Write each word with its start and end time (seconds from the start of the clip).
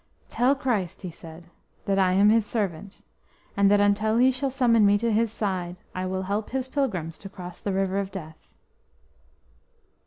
"Tell 0.29 0.55
Christ," 0.55 1.03
he 1.03 1.11
said, 1.11 1.43
"that 1.85 1.99
I 1.99 2.13
am 2.13 2.29
His 2.31 2.43
servant, 2.43 3.03
and 3.55 3.69
that 3.69 3.79
until 3.79 4.17
He 4.17 4.31
shall 4.31 4.49
summon 4.49 4.83
me 4.83 4.97
to 4.97 5.11
His 5.11 5.31
side 5.31 5.75
I 5.93 6.07
will 6.07 6.23
help 6.23 6.49
His 6.49 6.67
pilgrims 6.67 7.19
to 7.19 7.29
cross 7.29 7.61
the 7.61 7.71
River 7.71 7.99
of 7.99 8.09
Death." 8.09 8.51